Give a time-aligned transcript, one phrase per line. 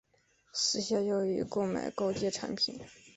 [0.51, 2.81] 私下交易购买高阶商品